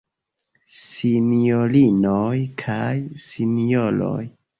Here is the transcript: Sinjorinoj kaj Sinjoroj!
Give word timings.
Sinjorinoj 0.77 2.39
kaj 2.63 2.89
Sinjoroj! 3.27 4.19